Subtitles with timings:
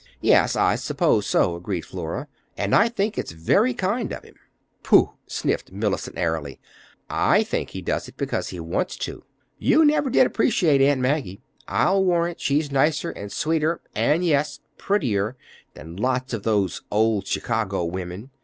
[0.21, 2.27] "Yes, I suppose so," agreed Flora.
[2.57, 4.33] "And I think it's very kind of him."
[4.81, 6.59] "Pooh!" sniffed Mellicent airily.
[7.07, 9.23] "I think he does it because he wants to.
[9.59, 11.43] You never did appreciate Aunt Maggie.
[11.67, 15.37] I'll warrant she's nicer and sweeter and—and, yes, prettier
[15.75, 18.31] than lots of those old Chicago women.